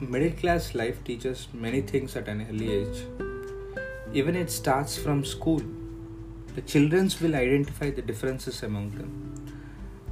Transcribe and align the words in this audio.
middle 0.00 0.30
class 0.30 0.74
life 0.74 1.02
teaches 1.02 1.48
many 1.52 1.80
things 1.80 2.14
at 2.14 2.28
an 2.28 2.46
early 2.48 2.72
age. 2.72 3.04
Even 4.12 4.36
it 4.36 4.50
starts 4.50 4.96
from 4.96 5.24
school. 5.24 5.60
The 6.54 6.62
children 6.62 7.10
will 7.20 7.34
identify 7.34 7.90
the 7.90 8.02
differences 8.02 8.62
among 8.62 8.90
them. 8.90 9.54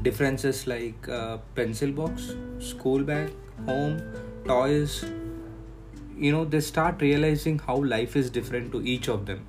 Differences 0.02 0.66
like 0.66 1.08
uh, 1.08 1.38
pencil 1.54 1.92
box, 1.92 2.34
school 2.58 3.04
bag, 3.04 3.30
home, 3.64 4.02
toys. 4.44 5.04
You 6.16 6.32
know, 6.32 6.44
they 6.44 6.60
start 6.60 7.00
realizing 7.00 7.58
how 7.58 7.76
life 7.76 8.16
is 8.16 8.28
different 8.28 8.72
to 8.72 8.82
each 8.82 9.08
of 9.08 9.26
them. 9.26 9.46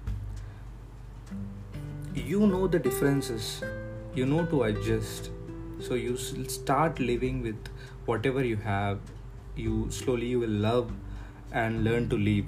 You 2.13 2.45
know 2.45 2.67
the 2.67 2.79
differences, 2.79 3.61
you 4.13 4.25
know 4.25 4.45
to 4.45 4.63
adjust. 4.63 5.31
So 5.79 5.93
you 5.95 6.17
start 6.17 6.99
living 6.99 7.41
with 7.41 7.69
whatever 8.05 8.43
you 8.43 8.55
have 8.57 8.99
you 9.57 9.87
slowly 9.89 10.27
you 10.27 10.39
will 10.39 10.57
love 10.69 10.91
and 11.51 11.83
learn 11.83 12.09
to 12.09 12.17
live 12.17 12.45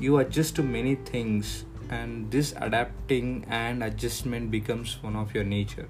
you 0.00 0.18
adjust 0.18 0.54
to 0.56 0.62
many 0.62 0.94
things 0.94 1.64
and 1.90 2.30
this 2.30 2.54
adapting 2.56 3.44
and 3.48 3.82
adjustment 3.82 4.50
becomes 4.50 5.02
one 5.02 5.16
of 5.16 5.34
your 5.34 5.44
nature. 5.44 5.88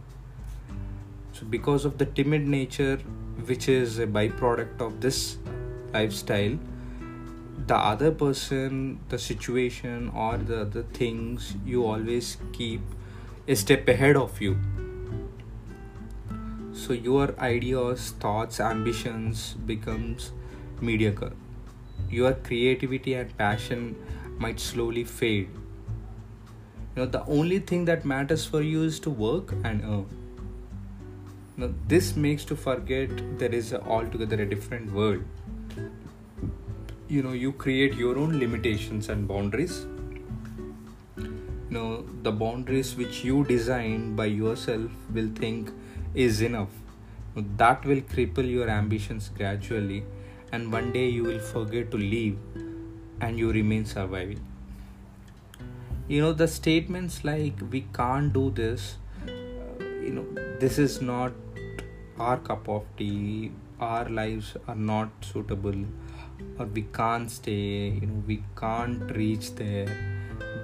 So 1.33 1.45
because 1.45 1.85
of 1.85 1.99
the 1.99 2.07
timid 2.07 2.47
nature 2.47 2.97
which 3.45 3.69
is 3.69 3.99
a 3.99 4.07
byproduct 4.07 4.81
of 4.81 5.01
this 5.01 5.37
lifestyle 5.93 6.59
the 7.67 7.77
other 7.77 8.11
person 8.11 8.99
the 9.09 9.19
situation 9.19 10.11
or 10.15 10.37
the 10.37 10.63
other 10.63 10.83
things 10.83 11.55
you 11.65 11.85
always 11.85 12.37
keep 12.53 12.81
a 13.47 13.55
step 13.55 13.87
ahead 13.89 14.17
of 14.17 14.41
you 14.41 14.57
so 16.79 16.93
your 16.93 17.35
ideas 17.41 18.11
thoughts 18.25 18.61
ambitions 18.61 19.55
becomes 19.67 20.31
mediocre. 20.81 21.33
Your 22.09 22.35
creativity 22.35 23.15
and 23.15 23.37
passion 23.37 23.97
might 24.39 24.61
slowly 24.61 25.03
fade. 25.05 25.49
You 26.95 27.03
know 27.03 27.07
the 27.07 27.25
only 27.27 27.59
thing 27.59 27.85
that 27.87 28.05
matters 28.05 28.45
for 28.45 28.63
you 28.63 28.83
is 28.83 29.01
to 29.01 29.11
work 29.11 29.53
and 29.65 29.83
earn. 29.85 30.07
Now 31.57 31.71
this 31.89 32.15
makes 32.17 32.45
to 32.53 32.57
forget 32.57 33.11
there 33.39 33.55
is 33.61 33.73
a 33.73 33.83
altogether 33.83 34.41
a 34.43 34.47
different 34.47 34.93
world. 34.93 35.25
You 37.09 37.23
know 37.25 37.33
you 37.33 37.53
create 37.53 37.95
your 37.95 38.17
own 38.19 38.39
limitations 38.39 39.09
and 39.09 39.27
boundaries. 39.27 39.85
You 41.17 41.77
know 41.79 42.07
the 42.23 42.31
boundaries 42.31 42.95
which 42.95 43.25
you 43.25 43.45
design 43.45 44.15
by 44.15 44.27
yourself 44.27 44.91
will 45.13 45.31
think 45.43 45.73
is 46.15 46.41
enough. 46.41 46.71
That 47.37 47.85
will 47.85 48.01
cripple 48.01 48.49
your 48.51 48.69
ambitions 48.69 49.31
gradually, 49.37 50.05
and 50.51 50.73
one 50.73 50.93
day 50.93 51.09
you 51.09 51.23
will 51.23 51.39
forget 51.39 51.91
to 51.93 51.97
leave 51.97 52.39
and 53.21 53.39
you 53.39 53.53
remain 53.53 53.85
surviving. 53.85 54.45
You 56.09 56.23
know, 56.23 56.33
the 56.33 56.49
statements 56.49 57.23
like, 57.25 57.55
we 57.71 57.83
can't 57.93 58.33
do 58.33 58.51
this, 58.51 58.97
uh, 59.27 59.85
you 59.85 60.11
know, 60.11 60.27
this 60.59 60.79
is 60.79 61.01
not 61.03 61.33
our 62.19 62.39
cup 62.39 62.69
of 62.69 62.85
tea, 62.97 63.53
our 63.79 64.09
lives 64.09 64.57
are 64.67 64.75
not 64.75 65.11
suitable, 65.21 65.85
or 66.59 66.67
we 66.67 66.83
can't 66.83 67.31
stay, 67.31 67.91
you 67.91 68.07
know, 68.07 68.23
we 68.27 68.43
can't 68.57 69.15
reach 69.15 69.55
there. 69.55 69.87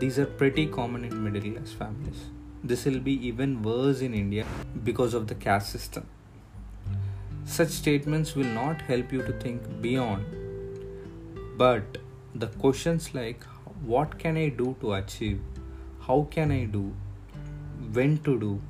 These 0.00 0.18
are 0.18 0.26
pretty 0.26 0.66
common 0.66 1.04
in 1.04 1.22
middle 1.22 1.52
class 1.52 1.72
families 1.72 2.33
this 2.64 2.86
will 2.86 2.98
be 2.98 3.14
even 3.28 3.62
worse 3.62 4.00
in 4.00 4.14
India 4.14 4.46
because 4.82 5.12
of 5.12 5.26
the 5.28 5.34
caste 5.34 5.70
system. 5.70 6.06
Such 7.44 7.68
statements 7.68 8.34
will 8.34 8.52
not 8.58 8.80
help 8.80 9.12
you 9.12 9.22
to 9.22 9.32
think 9.32 9.82
beyond. 9.82 10.24
But 11.58 11.98
the 12.34 12.46
questions 12.46 13.14
like 13.14 13.44
what 13.84 14.18
can 14.18 14.38
I 14.38 14.48
do 14.48 14.76
to 14.80 14.94
achieve? 14.94 15.42
How 16.06 16.26
can 16.30 16.50
I 16.50 16.64
do? 16.64 16.94
When 17.92 18.16
to 18.28 18.38
do? 18.40 18.60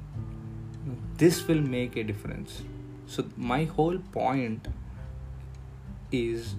This 1.17 1.47
will 1.47 1.61
make 1.61 1.97
a 1.97 2.03
difference. 2.03 2.63
So, 3.07 3.25
my 3.37 3.65
whole 3.65 3.99
point 4.11 4.67
is 6.11 6.57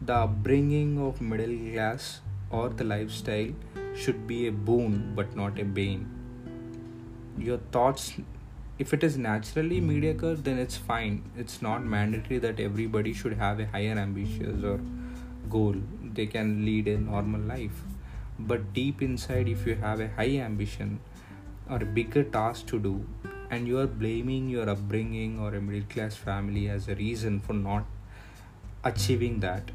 the 0.00 0.14
upbringing 0.14 0.98
of 0.98 1.20
middle 1.20 1.56
class 1.72 2.20
or 2.50 2.68
the 2.68 2.84
lifestyle 2.84 3.52
should 3.94 4.26
be 4.26 4.48
a 4.48 4.52
boon 4.52 5.12
but 5.14 5.36
not 5.36 5.58
a 5.60 5.64
bane 5.64 6.23
your 7.38 7.58
thoughts 7.72 8.14
if 8.76 8.92
it 8.92 9.04
is 9.04 9.16
naturally 9.16 9.80
mediocre 9.80 10.34
then 10.34 10.58
it's 10.58 10.76
fine. 10.76 11.22
It's 11.36 11.62
not 11.62 11.84
mandatory 11.84 12.38
that 12.38 12.58
everybody 12.58 13.12
should 13.12 13.34
have 13.34 13.60
a 13.60 13.66
higher 13.66 13.96
ambitious 13.96 14.64
or 14.64 14.80
goal. 15.48 15.76
They 16.12 16.26
can 16.26 16.64
lead 16.64 16.88
a 16.88 16.98
normal 16.98 17.40
life. 17.40 17.82
But 18.38 18.72
deep 18.72 19.00
inside 19.00 19.48
if 19.48 19.66
you 19.66 19.76
have 19.76 20.00
a 20.00 20.08
high 20.08 20.38
ambition 20.38 21.00
or 21.70 21.76
a 21.76 21.86
bigger 21.86 22.24
task 22.24 22.66
to 22.66 22.80
do 22.80 23.06
and 23.50 23.68
you 23.68 23.78
are 23.78 23.86
blaming 23.86 24.48
your 24.48 24.68
upbringing 24.68 25.38
or 25.38 25.54
a 25.54 25.60
middle 25.60 25.88
class 25.88 26.16
family 26.16 26.68
as 26.68 26.88
a 26.88 26.96
reason 26.96 27.40
for 27.40 27.52
not 27.52 27.84
achieving 28.82 29.38
that 29.40 29.70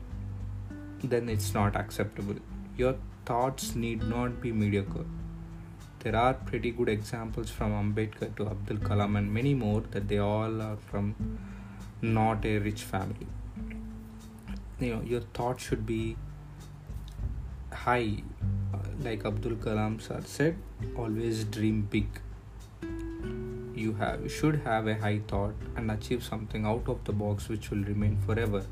then 1.04 1.30
it's 1.30 1.54
not 1.54 1.78
acceptable. 1.78 2.36
Your 2.78 2.96
thoughts 3.26 3.76
need 3.76 4.04
not 4.04 4.42
be 4.42 4.52
mediocre 4.52 5.06
there 6.02 6.16
are 6.16 6.34
pretty 6.34 6.72
good 6.72 6.88
examples 6.88 7.50
from 7.50 7.72
Ambedkar 7.72 8.34
to 8.38 8.48
Abdul 8.48 8.78
Kalam 8.78 9.18
and 9.18 9.34
many 9.34 9.54
more 9.54 9.82
that 9.92 10.08
they 10.08 10.18
all 10.18 10.62
are 10.62 10.78
from 10.78 11.14
not 12.02 12.46
a 12.46 12.58
rich 12.60 12.84
family. 12.84 13.28
You 14.80 14.96
know, 14.96 15.02
your 15.02 15.22
thought 15.34 15.60
should 15.60 15.86
be 15.86 16.16
high, 17.74 18.24
uh, 18.74 18.78
like 19.02 19.26
Abdul 19.26 19.56
Kalam 19.56 20.02
sir 20.02 20.22
said. 20.24 20.56
Always 20.96 21.44
dream 21.44 21.82
big. 21.82 22.08
You 23.76 23.94
have 23.96 24.24
you 24.24 24.30
should 24.30 24.62
have 24.64 24.88
a 24.88 24.96
high 24.96 25.20
thought 25.28 25.56
and 25.76 25.92
achieve 25.92 26.24
something 26.24 26.66
out 26.66 26.88
of 26.88 27.04
the 27.04 27.12
box 27.12 27.50
which 27.50 27.70
will 27.72 27.84
remain 27.84 28.18
forever, 28.26 28.66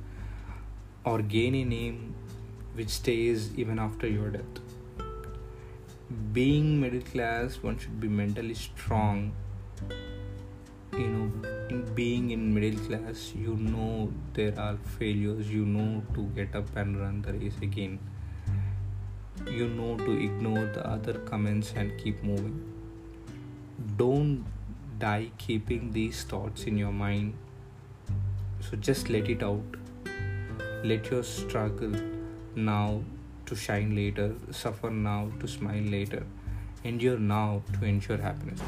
or 1.03 1.21
gain 1.21 1.55
a 1.55 1.66
name 1.66 2.16
which 2.75 2.89
stays 2.89 3.53
even 3.57 3.79
after 3.79 4.07
your 4.07 4.29
death 4.29 4.66
being 6.34 6.79
middle 6.79 7.01
class 7.01 7.56
one 7.62 7.78
should 7.78 8.00
be 8.00 8.07
mentally 8.07 8.53
strong. 8.53 9.34
You 10.94 11.07
know 11.07 11.50
in 11.69 11.94
being 11.94 12.31
in 12.31 12.53
middle 12.53 12.79
class 12.85 13.34
you 13.35 13.56
know 13.56 14.12
there 14.34 14.53
are 14.57 14.78
failures. 14.97 15.50
You 15.50 15.66
know 15.66 16.03
to 16.13 16.23
get 16.35 16.56
up 16.56 16.75
and 16.75 17.00
run 17.00 17.22
the 17.22 17.34
race 17.34 17.57
again. 17.62 18.00
You 19.46 19.67
know 19.67 19.97
to 19.97 20.12
ignore 20.12 20.66
the 20.66 20.88
other 20.88 21.13
comments 21.31 21.73
and 21.75 21.97
keep 21.97 22.23
moving. 22.23 22.73
Don't 23.97 24.46
die 25.00 25.31
keeping 25.38 25.91
these 25.91 26.23
thoughts 26.23 26.63
in 26.63 26.78
your 26.78 26.91
mind. 26.91 27.34
So 28.62 28.78
just 28.78 29.09
let 29.09 29.29
it 29.29 29.44
out. 29.44 29.63
Let 30.84 31.12
your 31.12 31.23
struggle 31.23 31.94
now 32.56 33.03
to 33.47 33.56
shine 33.56 33.96
later, 33.96 34.35
suffer 34.52 34.90
now 34.90 35.31
to 35.40 35.47
smile 35.47 35.81
later, 35.81 36.24
endure 36.84 37.18
now 37.18 37.63
to 37.74 37.85
ensure 37.85 38.18
happiness. 38.18 38.62